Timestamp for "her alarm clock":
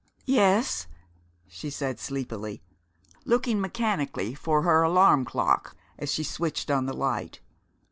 4.63-5.75